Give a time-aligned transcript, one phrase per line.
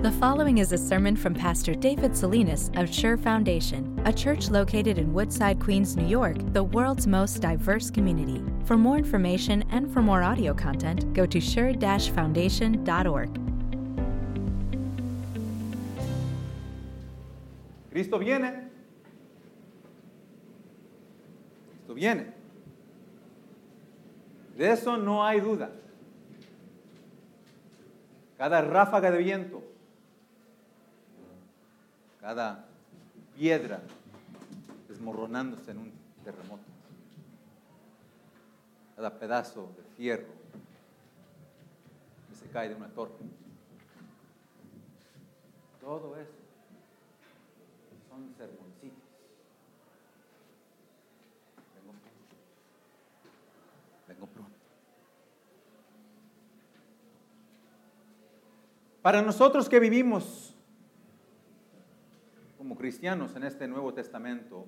[0.00, 4.96] The following is a sermon from Pastor David Salinas of Sure Foundation, a church located
[4.96, 8.40] in Woodside, Queens, New York, the world's most diverse community.
[8.64, 13.40] For more information and for more audio content, go to sure-foundation.org.
[17.90, 18.70] Cristo viene.
[21.74, 22.26] Cristo viene.
[24.56, 25.72] De eso no hay duda.
[28.38, 29.67] Cada ráfaga de viento,
[32.28, 32.62] cada
[33.34, 33.80] piedra
[34.86, 35.92] desmoronándose en un
[36.22, 36.62] terremoto,
[38.96, 40.28] cada pedazo de fierro
[42.28, 43.14] que se cae de una torre.
[45.80, 46.30] Todo eso
[48.10, 49.08] son sermoncitos.
[51.76, 52.36] Vengo pronto.
[54.06, 54.58] Vengo pronto.
[59.00, 60.57] Para nosotros que vivimos
[62.98, 64.66] cristianos en este Nuevo Testamento,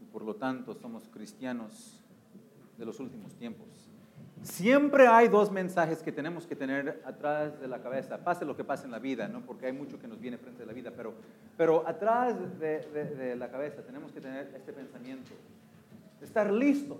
[0.00, 2.00] y por lo tanto somos cristianos
[2.78, 3.66] de los últimos tiempos,
[4.44, 8.62] siempre hay dos mensajes que tenemos que tener atrás de la cabeza, pase lo que
[8.62, 9.40] pase en la vida, ¿no?
[9.40, 11.14] porque hay mucho que nos viene frente de la vida, pero,
[11.56, 15.32] pero atrás de, de- de la cabeza tenemos que tener este pensamiento,
[16.22, 16.98] estar listos,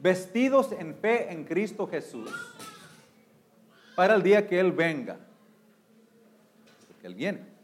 [0.00, 2.30] vestidos en fe en Cristo Jesús,
[3.94, 5.18] para el día que Él venga,
[6.88, 7.57] porque Él viene.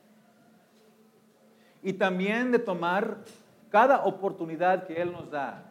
[1.85, 3.19] Y también de tomar
[3.71, 5.71] cada oportunidad que Él nos da,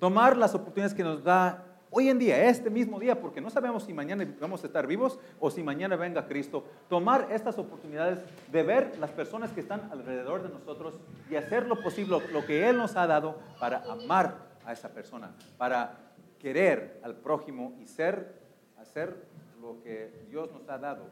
[0.00, 3.84] tomar las oportunidades que nos da hoy en día, este mismo día, porque no sabemos
[3.84, 8.18] si mañana vamos a estar vivos o si mañana venga Cristo, tomar estas oportunidades
[8.50, 10.94] de ver las personas que están alrededor de nosotros
[11.30, 15.32] y hacer lo posible, lo que Él nos ha dado para amar a esa persona,
[15.58, 15.98] para
[16.40, 18.40] querer al prójimo y ser,
[18.80, 19.14] hacer
[19.60, 21.04] lo que Dios nos ha dado,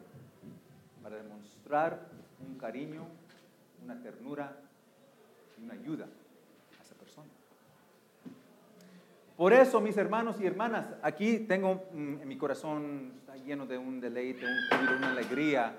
[1.02, 2.00] para demostrar
[2.40, 3.04] un cariño,
[3.84, 4.56] una ternura
[5.58, 6.06] y una ayuda
[6.78, 7.28] a esa persona.
[9.36, 13.78] Por eso, mis hermanos y hermanas, aquí tengo mm, en mi corazón, está lleno de
[13.78, 15.78] un deleite, un júbilo, una alegría,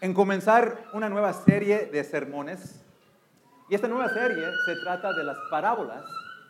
[0.00, 2.82] en comenzar una nueva serie de sermones.
[3.68, 6.04] Y esta nueva serie se trata de las parábolas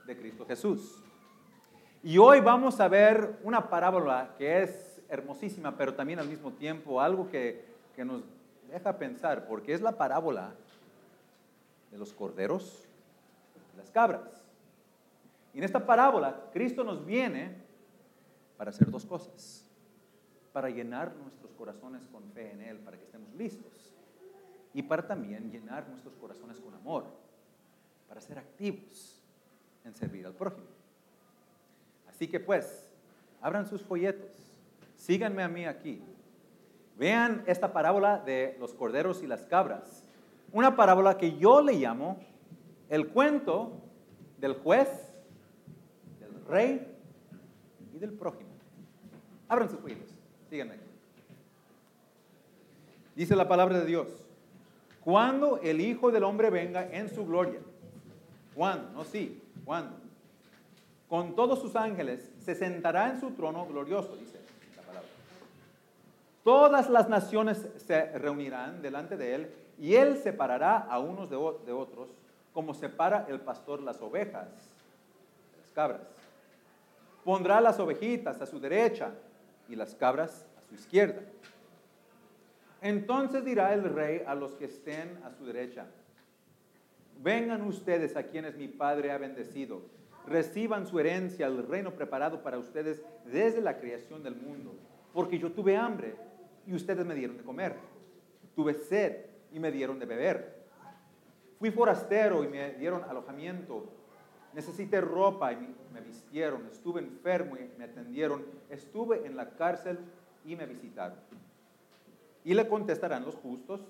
[0.06, 1.03] de Cristo Jesús.
[2.03, 7.00] Y hoy vamos a ver una parábola que es hermosísima, pero también al mismo tiempo
[7.00, 8.22] algo que, que nos
[8.69, 10.54] deja pensar, porque es la parábola
[11.91, 12.84] de los corderos
[13.75, 14.44] y las cabras.
[15.54, 17.56] Y en esta parábola, Cristo nos viene
[18.56, 19.65] para hacer dos cosas.
[20.53, 23.94] Para llenar nuestros corazones con fe en Él, para que estemos listos.
[24.75, 27.04] Y para también llenar nuestros corazones con amor,
[28.09, 29.22] para ser activos
[29.84, 30.66] en servir al prójimo.
[32.09, 32.87] Así que pues,
[33.41, 34.31] abran sus folletos,
[34.97, 36.03] síganme a mí aquí.
[36.99, 40.03] Vean esta parábola de los corderos y las cabras.
[40.53, 42.19] Una parábola que yo le llamo
[42.89, 43.73] el cuento
[44.39, 44.89] del juez,
[46.21, 46.97] del rey
[47.95, 48.51] y del prójimo.
[49.49, 50.09] Abran sus folletos,
[50.49, 50.77] síganme.
[53.15, 54.09] Dice la palabra de Dios,
[55.03, 57.61] cuando el Hijo del Hombre venga en su gloria,
[58.55, 58.91] ¿cuándo?
[58.93, 59.97] No, sí, ¿cuándo?
[61.09, 64.35] Con todos sus ángeles se sentará en su trono glorioso, dice.
[66.47, 72.09] Todas las naciones se reunirán delante de él y él separará a unos de, otros
[72.53, 74.47] como separa el pastor las ovejas
[75.51, 76.03] de las cabras.
[77.25, 79.11] Pondrá las ovejitas a su derecha
[79.69, 81.23] y las cabras a su izquierda.
[82.81, 85.87] Entonces dirá el rey a los que estén a su derecha,
[87.25, 89.83] vengan ustedes a quienes mi Padre ha bendecido,
[90.28, 94.77] reciban su herencia, el reino preparado para ustedes desde la creación del mundo,
[95.13, 96.15] porque yo tuve hambre
[96.66, 97.77] y ustedes me dieron de comer,
[98.54, 100.66] tuve sed y me dieron de beber,
[101.59, 103.84] fui forastero y me dieron alojamiento,
[104.53, 109.99] necesité ropa y me vistieron, estuve enfermo y me atendieron, estuve en la cárcel
[110.44, 111.19] y me visitaron.
[112.44, 113.80] Y le contestarán los justos,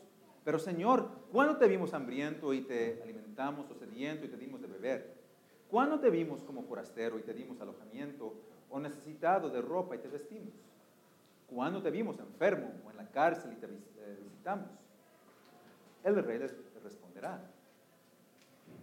[0.44, 4.68] pero Señor, ¿cuándo te vimos hambriento y te alimentamos o sediento y te dimos de
[4.68, 5.14] beber?
[5.70, 8.34] ¿Cuándo te vimos como forastero y te dimos alojamiento
[8.70, 10.54] o necesitado de ropa y te vestimos?
[11.46, 14.68] ¿Cuándo te vimos enfermo o en la cárcel y te eh, visitamos?
[16.02, 17.40] El rey les responderá,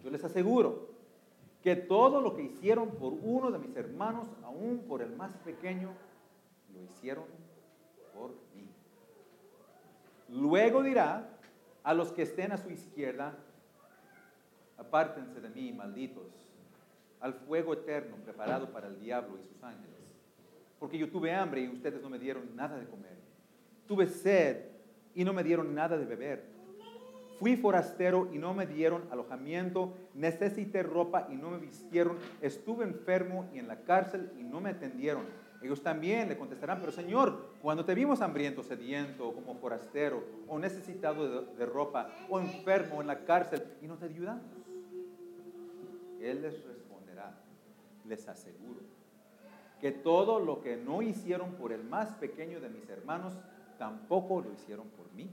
[0.04, 0.90] yo les aseguro
[1.62, 5.94] que todo lo que hicieron por uno de mis hermanos, aún por el más pequeño,
[6.74, 7.24] lo hicieron
[8.14, 8.68] por mí.
[10.28, 11.30] Luego dirá
[11.84, 13.38] a los que estén a su izquierda,
[14.78, 16.28] apártense de mí, malditos,
[17.22, 20.03] al fuego eterno preparado para el diablo y sus ángeles.
[20.84, 23.16] Porque yo tuve hambre y ustedes no me dieron nada de comer.
[23.88, 24.66] Tuve sed
[25.16, 26.44] y no me dieron nada de beber.
[27.40, 29.94] Fui forastero y no me dieron alojamiento.
[30.14, 32.18] Necesité ropa y no me vistieron.
[32.42, 35.24] Estuve enfermo y en la cárcel y no me atendieron.
[35.62, 41.46] Ellos también le contestarán, pero Señor, cuando te vimos hambriento, sediento, como forastero, o necesitado
[41.46, 44.44] de, ropa, o enfermo en la cárcel, y no te ayudamos.
[46.20, 47.40] Él les responderá,
[48.06, 48.82] les aseguro,
[49.84, 53.34] que todo lo que no hicieron por el más pequeño de mis hermanos,
[53.78, 55.30] tampoco lo hicieron por mí.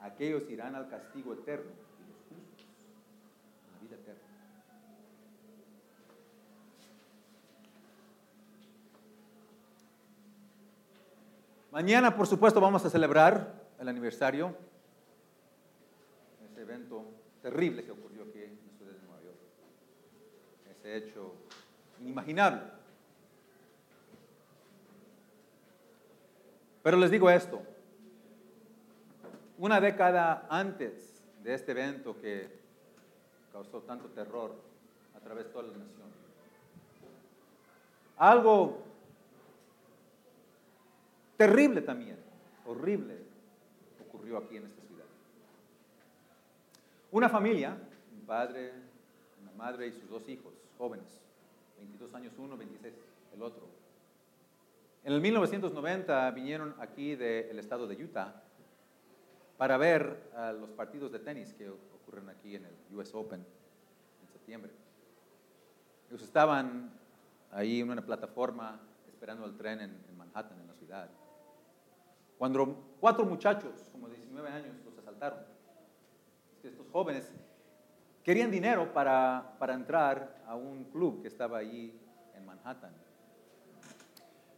[0.00, 2.66] Aquellos irán al castigo eterno y los justos
[3.68, 4.20] a la vida eterna.
[11.70, 14.56] Mañana, por supuesto, vamos a celebrar el aniversario,
[16.50, 17.04] ese evento
[17.42, 19.38] terrible que ocurrió aquí en de Nueva York,
[20.68, 21.32] ese hecho
[22.02, 22.62] inimaginable.
[26.82, 27.62] Pero les digo esto,
[29.58, 32.48] una década antes de este evento que
[33.52, 34.52] causó tanto terror
[35.14, 36.08] a través de toda la nación,
[38.16, 38.82] algo
[41.36, 42.18] terrible también,
[42.66, 43.18] horrible,
[44.08, 45.04] ocurrió aquí en esta ciudad.
[47.12, 47.76] Una familia,
[48.12, 48.72] un padre,
[49.40, 51.22] una madre y sus dos hijos, jóvenes,
[51.82, 52.94] 22 años uno, 26
[53.34, 53.66] el otro.
[55.04, 58.42] En el 1990 vinieron aquí del estado de Utah
[59.56, 63.44] para ver a los partidos de tenis que ocurren aquí en el US Open
[64.22, 64.70] en septiembre.
[66.08, 66.92] Ellos estaban
[67.50, 71.10] ahí en una plataforma esperando el tren en, en Manhattan, en la ciudad.
[72.38, 75.40] Cuando cuatro muchachos, como 19 años, los asaltaron.
[76.62, 77.32] Estos jóvenes
[78.22, 81.94] querían dinero para, para entrar a un club que estaba allí
[82.34, 82.92] en Manhattan.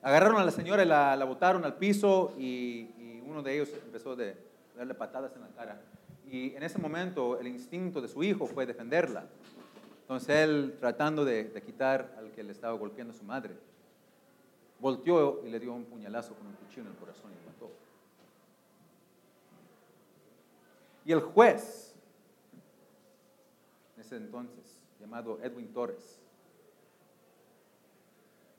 [0.02, 3.70] Agarraron a la señora y la, la botaron al piso y, y uno de ellos
[3.84, 4.36] empezó de
[4.76, 5.80] darle patadas en la cara.
[6.30, 9.24] Y en ese momento el instinto de su hijo fue defenderla.
[10.02, 13.56] Entonces él, tratando de, de quitar al que le estaba golpeando a su madre,
[14.78, 17.70] volteó y le dio un puñalazo con un cuchillo en el corazón y lo mató.
[21.06, 21.83] Y el juez,
[24.04, 26.20] ese entonces, llamado Edwin Torres,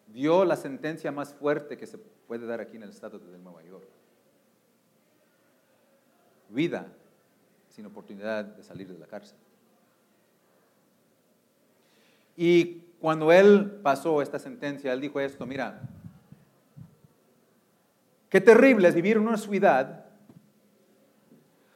[0.07, 3.63] dio la sentencia más fuerte que se puede dar aquí en el estado de Nueva
[3.63, 3.87] York.
[6.49, 6.87] Vida
[7.69, 9.37] sin oportunidad de salir de la cárcel.
[12.37, 15.81] Y cuando él pasó esta sentencia, él dijo esto, mira,
[18.29, 20.05] qué terrible es vivir en una ciudad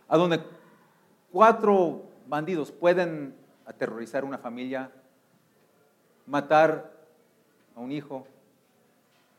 [0.07, 0.42] a donde
[1.31, 3.38] cuatro bandidos pueden
[3.69, 4.89] aterrorizar una familia,
[6.25, 6.92] matar
[7.75, 8.25] a un hijo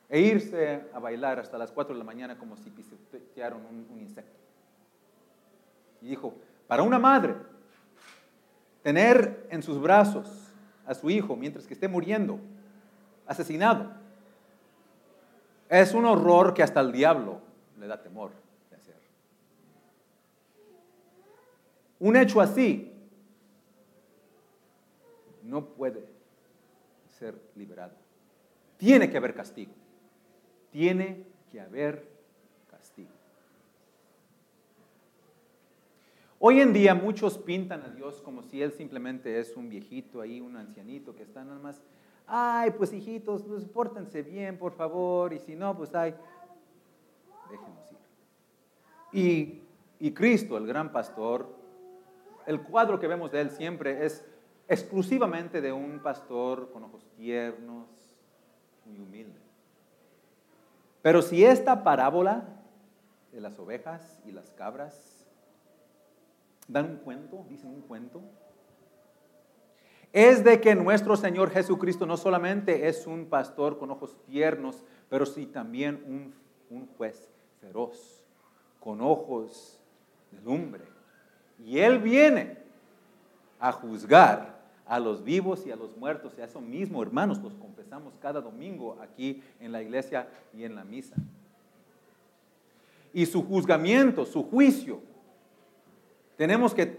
[0.08, 3.98] e irse a bailar hasta las 4 de la mañana como si pisotearon un, un
[3.98, 4.38] insecto.
[6.00, 6.32] Y dijo,
[6.68, 7.34] para una madre,
[8.84, 10.28] tener en sus brazos
[10.86, 12.38] a su hijo mientras que esté muriendo,
[13.26, 13.90] asesinado,
[15.68, 17.40] es un horror que hasta el diablo
[17.80, 18.30] le da temor
[18.70, 18.96] de hacer.
[21.98, 22.92] Un hecho así
[25.50, 26.06] no puede
[27.18, 27.92] ser liberado.
[28.76, 29.72] Tiene que haber castigo.
[30.70, 32.08] Tiene que haber
[32.70, 33.10] castigo.
[36.38, 40.40] Hoy en día muchos pintan a Dios como si Él simplemente es un viejito ahí,
[40.40, 41.82] un ancianito que está nada más,
[42.26, 46.14] ay, pues hijitos, pues pórtense bien, por favor, y si no, pues ay,
[47.50, 47.92] déjenos
[49.12, 49.20] ir.
[49.20, 49.62] Y,
[49.98, 51.54] y Cristo, el gran pastor,
[52.46, 54.24] el cuadro que vemos de Él siempre es
[54.70, 57.88] exclusivamente de un pastor con ojos tiernos,
[58.86, 59.40] muy humilde.
[61.02, 62.44] Pero si esta parábola
[63.32, 65.26] de las ovejas y las cabras
[66.68, 68.22] dan un cuento, dicen un cuento,
[70.12, 75.26] es de que nuestro Señor Jesucristo no solamente es un pastor con ojos tiernos, pero
[75.26, 76.32] sí también un,
[76.70, 77.28] un juez
[77.60, 78.22] feroz,
[78.78, 79.80] con ojos
[80.30, 80.84] de lumbre.
[81.58, 82.58] Y Él viene
[83.58, 84.59] a juzgar
[84.90, 86.34] a los vivos y a los muertos.
[86.36, 90.74] Y a eso mismo, hermanos, los confesamos cada domingo aquí en la iglesia y en
[90.74, 91.14] la misa.
[93.12, 95.00] Y su juzgamiento, su juicio,
[96.36, 96.98] tenemos que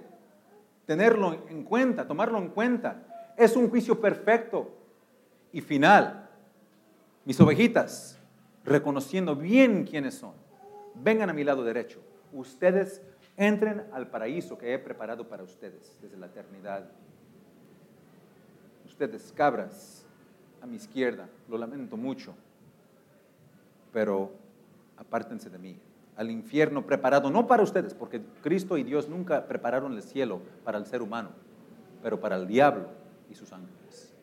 [0.85, 3.33] tenerlo en cuenta, tomarlo en cuenta.
[3.35, 4.71] Es un juicio perfecto
[5.51, 6.29] y final.
[7.25, 8.17] Mis ovejitas,
[8.63, 10.33] reconociendo bien quiénes son,
[10.95, 11.99] vengan a mi lado derecho.
[12.31, 13.01] Ustedes
[13.35, 16.89] entren al paraíso que he preparado para ustedes desde la eternidad
[18.91, 20.05] ustedes, cabras,
[20.61, 22.35] a mi izquierda, lo lamento mucho,
[23.91, 24.31] pero
[24.97, 25.79] apártense de mí,
[26.15, 30.77] al infierno preparado, no para ustedes, porque Cristo y Dios nunca prepararon el cielo para
[30.77, 31.29] el ser humano,
[32.03, 32.89] pero para el diablo
[33.29, 34.13] y sus ángeles.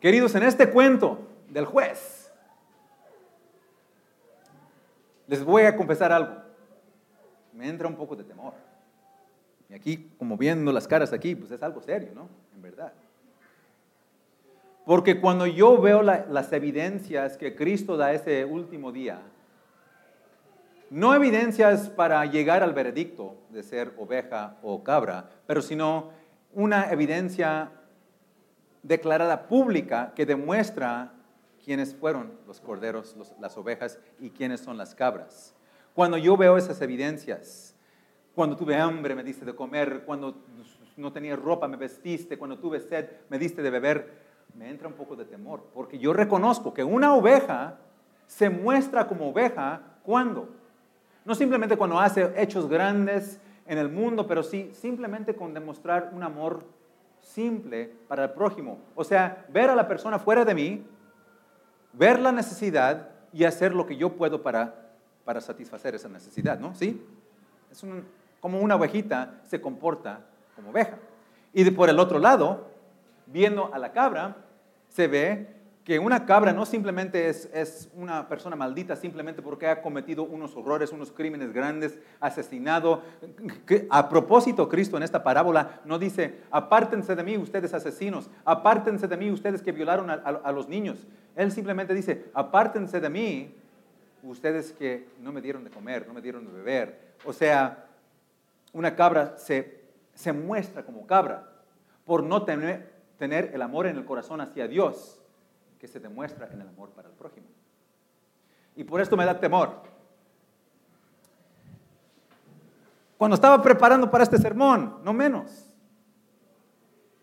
[0.00, 2.32] Queridos, en este cuento del juez,
[5.26, 6.42] les voy a confesar algo.
[7.52, 8.63] Me entra un poco de temor.
[9.70, 12.28] Y aquí, como viendo las caras aquí, pues es algo serio, ¿no?
[12.54, 12.92] En verdad.
[14.84, 19.20] Porque cuando yo veo las evidencias que Cristo da ese último día,
[20.90, 26.10] no evidencias para llegar al veredicto de ser oveja o cabra, pero sino
[26.52, 27.70] una evidencia
[28.82, 31.12] declarada pública que demuestra
[31.64, 35.54] quiénes fueron los corderos, las ovejas y quiénes son las cabras.
[35.94, 37.73] Cuando yo veo esas evidencias,
[38.34, 40.34] cuando tuve hambre me diste de comer, cuando
[40.96, 44.24] no tenía ropa me vestiste, cuando tuve sed me diste de beber,
[44.54, 47.78] me entra un poco de temor, porque yo reconozco que una oveja
[48.26, 50.48] se muestra como oveja cuando.
[51.24, 56.22] No simplemente cuando hace hechos grandes en el mundo, pero sí simplemente con demostrar un
[56.22, 56.64] amor
[57.20, 58.78] simple para el prójimo.
[58.94, 60.86] O sea, ver a la persona fuera de mí,
[61.92, 64.92] ver la necesidad y hacer lo que yo puedo para,
[65.24, 66.74] para satisfacer esa necesidad, ¿no?
[66.74, 67.02] ¿Sí?
[67.72, 67.82] Es
[68.44, 70.20] como una ovejita se comporta
[70.54, 70.98] como oveja.
[71.54, 72.68] Y por el otro lado,
[73.24, 74.36] viendo a la cabra,
[74.90, 75.48] se ve
[75.82, 80.92] que una cabra no simplemente es, una persona maldita simplemente porque ha cometido unos horrores,
[80.92, 83.00] unos crímenes grandes, asesinado.
[83.88, 89.16] A propósito, Cristo en esta parábola no dice, apártense de mí ustedes asesinos, apártense de
[89.16, 91.06] mí ustedes que violaron a, los niños.
[91.34, 93.54] Él simplemente dice, apártense de mí
[94.22, 97.14] ustedes que no me dieron de comer, no me dieron de beber.
[97.24, 97.86] O sea,
[98.74, 101.48] una cabra se, se muestra como cabra
[102.04, 105.20] por no tener, tener el amor en el corazón hacia Dios
[105.78, 107.46] que se demuestra en el amor para el prójimo.
[108.76, 109.82] Y por esto me da temor.
[113.16, 115.74] Cuando estaba preparando para este sermón, no menos,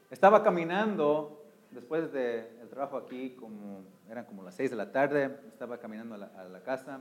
[0.10, 5.77] estaba caminando después del trabajo aquí, como eran como las 6 de la tarde, estaba
[5.77, 7.00] caminando a la, casa,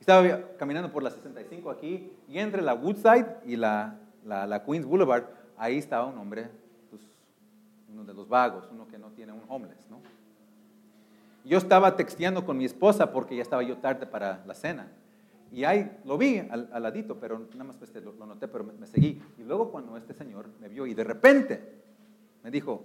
[0.00, 5.24] estaba caminando por la 65 aquí, y entre la Woodside y la, la Queens Boulevard,
[5.56, 6.50] ahí estaba un hombre
[7.92, 10.00] uno de los vagos, uno que no tiene un homeless, ¿no?
[11.44, 14.88] Yo estaba texteando con mi esposa porque ya estaba yo tarde para la cena.
[15.50, 19.22] Y ahí lo vi al, ladito, pero nada más pues, lo, noté, pero me, seguí.
[19.38, 21.72] Y luego cuando este señor me vio y de repente
[22.44, 22.84] me dijo,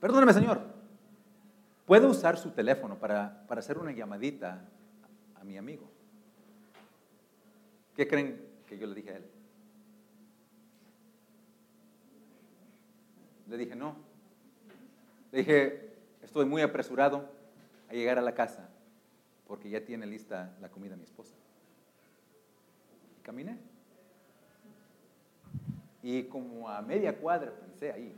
[0.00, 0.62] perdóneme señor,
[1.84, 4.62] ¿puedo usar su teléfono para, para hacer una llamadita
[5.40, 5.90] a mi amigo?
[7.96, 9.24] ¿Qué creen que yo le dije a él?
[13.48, 13.96] Le dije, no.
[15.32, 15.92] Le dije,
[16.22, 17.28] estoy muy apresurado
[17.88, 18.68] a llegar a la casa
[19.46, 21.34] porque ya tiene lista la comida mi esposa.
[23.18, 23.58] Y caminé.
[26.02, 28.16] Y como a media cuadra pensé ahí,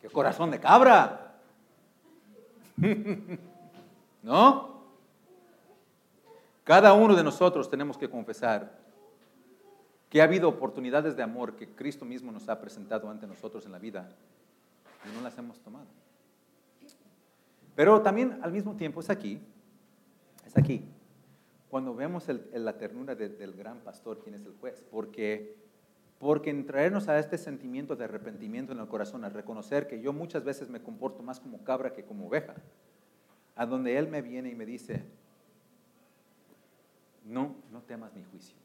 [0.00, 1.38] qué corazón de cabra.
[4.22, 4.82] ¿No?
[6.64, 8.78] Cada uno de nosotros tenemos que confesar
[10.08, 13.72] que ha habido oportunidades de amor que Cristo mismo nos ha presentado ante nosotros en
[13.72, 14.08] la vida
[15.04, 15.86] y no las hemos tomado.
[17.74, 19.40] Pero también al mismo tiempo es aquí,
[20.46, 20.84] es aquí,
[21.70, 25.56] cuando vemos la ternura del gran pastor, quien es el juez, porque,
[26.18, 30.12] porque en traernos a este sentimiento de arrepentimiento en el corazón, a reconocer que yo
[30.12, 32.54] muchas veces me comporto más como cabra que como oveja,
[33.54, 35.04] a donde Él me viene y me dice,
[37.24, 38.62] no, no temas mi juicio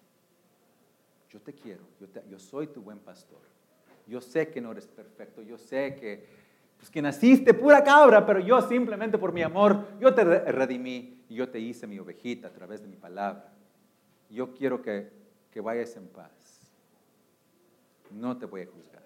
[1.29, 1.83] yo te quiero,
[2.29, 3.39] yo, soy tu buen pastor.
[4.07, 6.25] Yo sé que no eres perfecto, yo sé que,
[6.77, 11.35] pues, que naciste pura cabra, pero yo simplemente por mi amor, yo te redimí y
[11.35, 13.53] yo te hice mi ovejita a través de mi palabra.
[14.29, 15.11] Yo quiero que,
[15.51, 16.71] que vayas en paz.
[18.11, 18.96] No te voy a juzgar.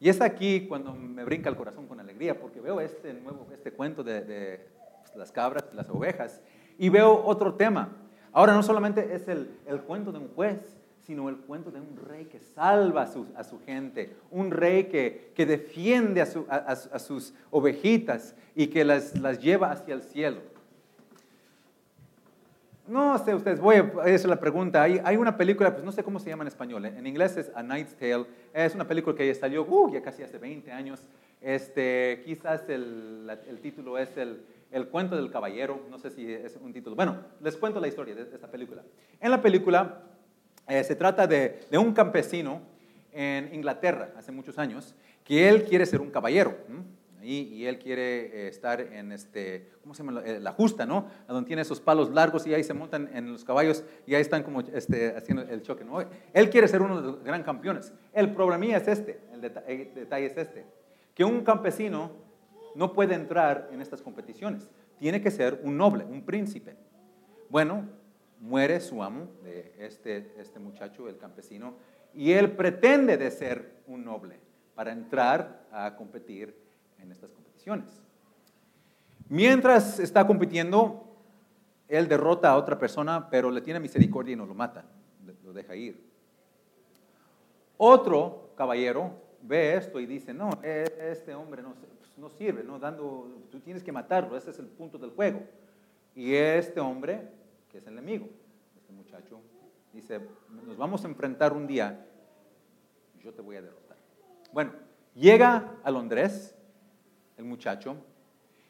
[0.00, 3.72] Y es aquí cuando me brinca el corazón con alegría, porque veo este nuevo, este
[3.72, 4.66] cuento de,
[5.02, 6.40] pues, las cabras, las ovejas,
[6.78, 7.88] y veo otro tema.
[8.32, 9.48] Ahora no solamente es el,
[9.86, 14.14] cuento de un juez, sino el cuento de un rey que salva a su, gente,
[14.30, 20.42] un rey que, defiende a, sus ovejitas y que las, lleva hacia el cielo.
[22.88, 24.82] No sé ustedes, voy a hacer la pregunta.
[24.82, 26.84] Hay, una película, pues no sé cómo se llama en español.
[26.86, 28.26] En inglés es A Knight's Tale.
[28.52, 31.02] Es una película que ya salió uh, ya casi hace 20 años.
[31.40, 36.72] Este, quizás el título es el, el cuento del caballero, no sé si es un
[36.72, 36.94] título.
[36.94, 38.82] Bueno, les cuento la historia de esta película.
[39.20, 40.02] En la película
[40.66, 42.60] eh, se trata de, un campesino
[43.12, 46.56] en Inglaterra hace muchos años que él quiere ser un caballero.
[47.22, 50.22] Y él quiere eh, estar en este, ¿cómo se llama?
[50.24, 51.08] Eh, la justa, ¿no?
[51.26, 54.20] A donde tiene esos palos largos y ahí se montan en los caballos y ahí
[54.20, 56.00] están como este, haciendo el choque, ¿no?
[56.32, 57.92] Él quiere ser uno de los gran campeones.
[58.12, 60.64] El problema es este, el detalle es este,
[61.14, 62.12] que un campesino
[62.74, 64.70] no puede entrar en estas competiciones.
[64.98, 66.76] Tiene que ser un noble, un príncipe.
[67.48, 67.88] Bueno,
[68.40, 71.74] muere su amo, de este, este muchacho, el campesino,
[72.14, 74.38] y él pretende de ser un noble
[74.74, 76.67] para entrar a competir
[76.98, 78.02] en estas competiciones.
[79.28, 81.04] Mientras está compitiendo,
[81.88, 84.84] él derrota a otra persona, pero le tiene misericordia y no lo mata,
[85.44, 86.08] lo deja ir.
[87.76, 89.12] Otro caballero
[89.42, 93.60] ve esto y dice, no, e, este hombre no, pues, no sirve, no dando, tú
[93.60, 95.42] tienes que matarlo, ese es el punto del juego.
[96.14, 97.28] Y este hombre,
[97.70, 98.28] que es el enemigo,
[98.76, 99.40] este muchacho,
[99.92, 100.20] dice,
[100.66, 102.04] nos vamos a enfrentar un día,
[103.22, 103.96] yo te voy a derrotar.
[104.52, 104.72] Bueno,
[105.14, 106.57] llega a Londres,
[107.38, 107.96] el muchacho,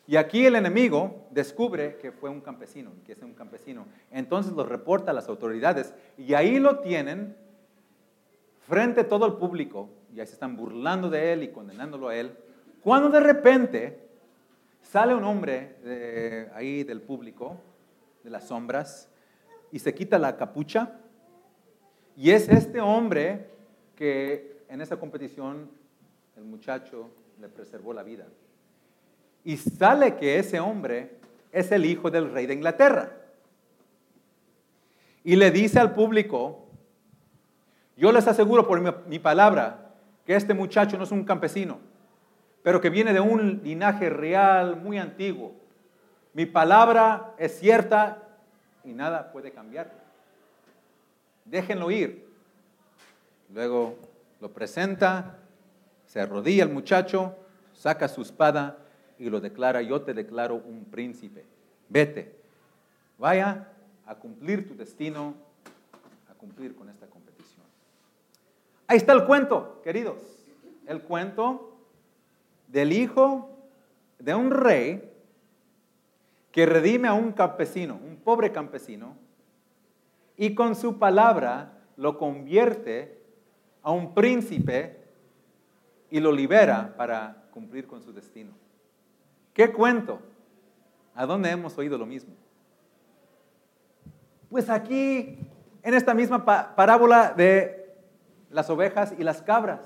[0.06, 3.84] y aquí el enemigo descubre que fue un campesino, que es un campesino.
[4.10, 7.36] Entonces lo reporta a las autoridades y ahí lo tienen
[8.66, 12.16] frente a todo el público y ahí se están burlando de él y condenándolo a
[12.16, 12.34] él.
[12.82, 14.08] Cuando de repente
[14.80, 17.60] sale un hombre ahí del público,
[18.24, 19.10] de las sombras,
[19.70, 20.98] y se quita la capucha.
[22.16, 23.50] Y es este hombre
[23.94, 25.70] que en esa competición
[26.34, 28.26] el muchacho le preservó la vida.
[29.44, 31.18] Y sale que ese hombre
[31.52, 33.12] es el hijo del rey de Inglaterra.
[35.24, 36.68] Y le dice al público,
[37.96, 39.90] yo les aseguro por mi, palabra
[40.24, 41.80] que este muchacho no es un campesino,
[42.62, 45.52] pero que viene de un linaje real muy antiguo.
[46.32, 48.22] Mi palabra es cierta
[48.84, 49.90] y nada puede cambiar.
[51.44, 52.28] Déjenlo ir.
[53.52, 53.96] Luego
[54.40, 55.38] lo presenta,
[56.06, 57.36] se arrodilla el muchacho,
[57.72, 58.78] saca su espada
[59.18, 61.44] y lo declara, yo te declaro un príncipe.
[61.88, 62.34] Vete,
[63.18, 63.68] vaya
[64.06, 65.34] a cumplir tu destino,
[66.30, 67.64] a cumplir con esta competición.
[68.86, 70.20] Ahí está el cuento, queridos.
[70.86, 71.76] El cuento
[72.68, 73.50] del hijo
[74.18, 75.10] de un rey
[76.52, 79.16] que redime a un campesino, un pobre campesino,
[80.36, 83.20] y con su palabra lo convierte
[83.82, 84.96] a un príncipe
[86.10, 88.52] y lo libera para cumplir con su destino.
[89.58, 90.20] ¿Qué cuento?
[91.16, 92.32] ¿A dónde hemos oído lo mismo?
[94.48, 95.36] Pues aquí,
[95.82, 96.44] en esta misma
[96.76, 97.92] parábola de
[98.50, 99.80] las ovejas y las cabras.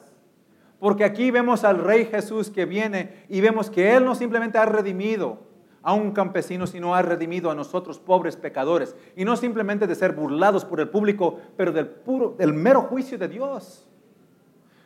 [0.79, 4.67] Porque aquí vemos al Rey Jesús que viene y vemos que Él no simplemente ha
[4.67, 5.39] redimido
[5.81, 8.95] a un campesino, sino ha redimido a nosotros pobres pecadores.
[9.17, 13.17] Y no simplemente de ser burlados por el público, pero del, puro, del mero juicio
[13.17, 13.89] de Dios.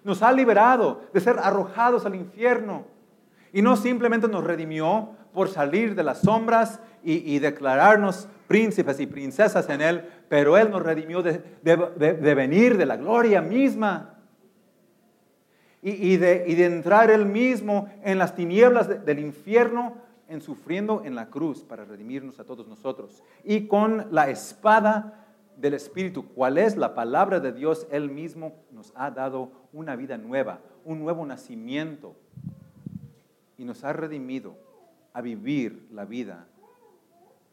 [0.04, 2.94] Nos ha liberado de ser arrojados al infierno.
[3.52, 9.68] Y no simplemente nos redimió por salir de las sombras y, declararnos príncipes y princesas
[9.68, 11.40] en Él, pero Él nos redimió de,
[12.34, 14.16] venir de la gloria misma
[15.82, 21.62] y, de, entrar él mismo en las tinieblas del infierno, en sufriendo en la cruz
[21.62, 23.22] para redimirnos a todos nosotros.
[23.44, 28.92] Y con la espada del Espíritu, cuál es la palabra de Dios, Él mismo nos
[28.96, 32.16] ha dado una vida nueva, un nuevo nacimiento.
[33.58, 34.56] Y nos ha redimido
[35.12, 36.46] a vivir la vida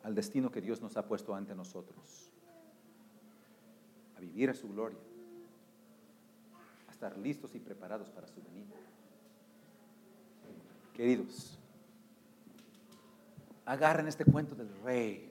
[0.04, 2.32] al destino que Dios nos ha puesto ante nosotros.
[4.18, 5.00] A vivir a su gloria
[7.04, 8.76] estar listos y preparados para su venida.
[10.94, 11.58] Queridos,
[13.66, 15.30] agarren este cuento del rey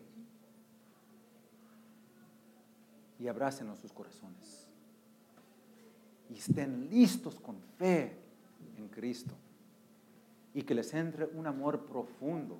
[3.18, 4.66] y abrácenos sus corazones.
[6.28, 8.18] Y estén listos con fe
[8.76, 9.32] en Cristo.
[10.54, 12.58] Y que les entre un amor profundo,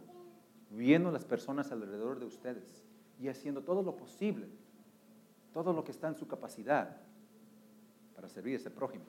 [0.70, 2.84] viendo las personas alrededor de ustedes
[3.20, 4.48] y haciendo todo lo posible,
[5.52, 6.96] todo lo que está en su capacidad
[8.14, 9.04] para servir a ese prójimo.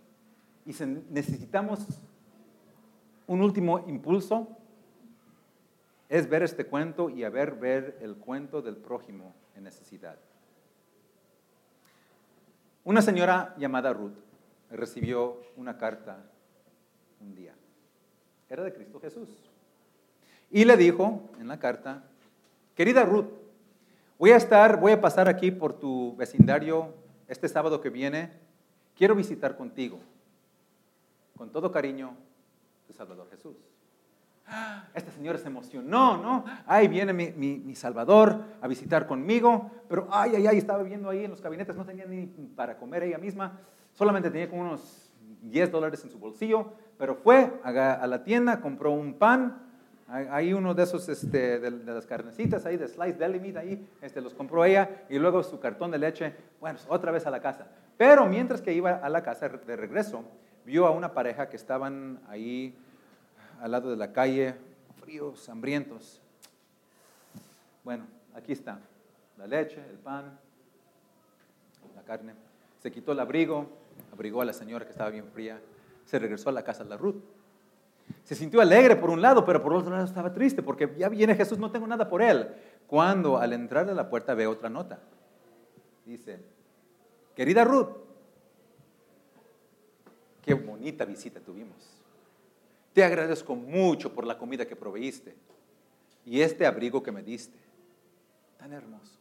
[0.66, 0.74] Y
[1.10, 1.86] necesitamos
[3.28, 4.48] un último impulso,
[6.10, 10.18] es ver este cuento y a ver, ver el cuento del prójimo en necesidad.
[12.84, 14.18] Una señora llamada Ruth
[14.70, 16.24] recibió una carta
[17.22, 17.56] un día.
[18.54, 19.30] Era de Cristo Jesús.
[20.52, 22.04] Y le dijo en la carta,
[22.76, 23.26] querida Ruth,
[24.20, 26.94] voy a estar, voy a pasar aquí por tu vecindario
[27.28, 28.30] este sábado que viene
[28.96, 29.98] quiero visitar contigo.
[31.36, 32.16] Con todo cariño,
[32.86, 33.56] tu Salvador Jesús.
[34.94, 36.46] Este señor se emocionó, ¿no?
[36.68, 41.32] Ay, viene mi, Salvador a visitar conmigo, pero ay, ay, ay, estaba viviendo ahí en
[41.32, 43.60] los gabinetes, no tenía ni para comer ella misma,
[43.94, 45.03] solamente tenía como unos
[45.44, 49.62] 10 dólares en su bolsillo, pero fue a, la tienda, compró un pan,
[50.08, 54.22] hay uno de esos, este, de, las carnecitas ahí, de slice deli meat ahí, este,
[54.22, 57.68] los compró ella y luego su cartón de leche, bueno, otra vez a la casa.
[57.98, 60.24] Pero mientras que iba a la casa de regreso,
[60.66, 62.76] vio a una pareja que estaban ahí
[63.62, 64.56] al lado de la calle,
[65.00, 66.22] fríos, hambrientos.
[67.84, 68.80] Bueno, aquí está,
[69.38, 70.38] la leche, el pan,
[71.96, 72.34] la carne.
[72.80, 73.70] Se quitó el abrigo,
[74.12, 75.62] abrigó a la señora que estaba bien fría,
[76.06, 77.22] se regresó a la casa de la Ruth.
[78.24, 81.36] Se sintió alegre por un lado, pero por otro lado estaba triste porque ya viene
[81.36, 82.50] Jesús, no tengo nada por él.
[82.88, 85.00] Cuando al entrar a la puerta ve otra nota.
[86.06, 86.40] Dice,
[87.36, 87.90] querida Ruth,
[90.42, 91.78] qué bonita visita tuvimos.
[92.94, 95.36] Te agradezco mucho por la comida que proveíste
[96.26, 97.58] y este abrigo que me diste.
[98.58, 99.18] Tan hermoso.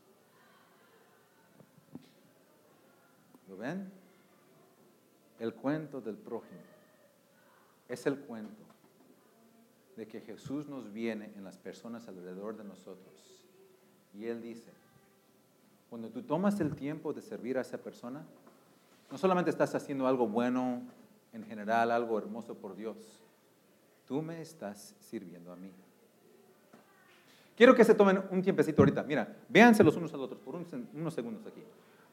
[3.48, 4.01] ¿Lo ven?
[5.42, 6.60] El cuento del prójimo
[7.88, 8.62] es el cuento
[9.96, 13.44] de que Jesús nos viene en las personas alrededor de nosotros.
[14.14, 14.70] Y Él dice,
[15.90, 18.24] cuando tú tomas el tiempo de servir a esa persona,
[19.10, 20.80] no solamente estás haciendo algo bueno
[21.32, 22.96] en general, algo hermoso por Dios,
[24.06, 25.72] tú me estás sirviendo a mí.
[27.56, 29.02] Quiero que se tomen un tiempecito ahorita.
[29.02, 31.64] Mira, véanse los unos a los otros por unos segundos aquí.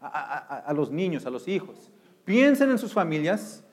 [0.01, 1.91] A, los niños, a los hijos.
[2.29, 3.63] Piensen en sus familias.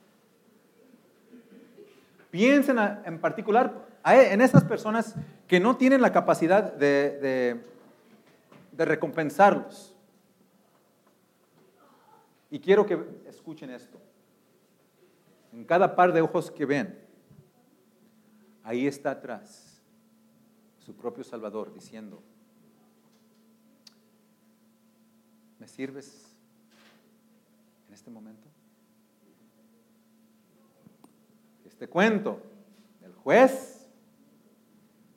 [2.31, 5.14] Piensen en particular en esas personas
[5.47, 7.62] que no tienen la capacidad de,
[8.79, 9.95] recompensarlos.
[12.51, 14.01] Y quiero que escuchen esto.
[15.53, 16.99] En cada par de ojos que ven,
[18.62, 19.83] ahí está atrás
[20.79, 22.23] su propio Salvador diciendo,
[25.59, 26.36] ¿me sirves
[27.97, 28.47] este momento?
[31.65, 32.41] Este cuento
[33.01, 33.89] del juez,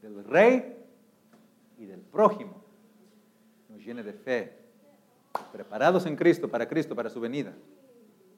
[0.01, 0.77] del rey
[1.77, 2.63] y del prójimo
[3.69, 4.57] nos llene de fe,
[5.51, 7.53] preparados en Cristo, para Cristo, para su venida,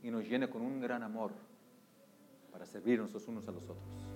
[0.03, 1.31] y nos llene con un gran amor
[2.51, 4.10] para servirnos los unos a los otros.